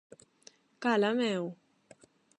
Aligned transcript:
-Cala, 0.79 1.11
meu! 1.19 1.45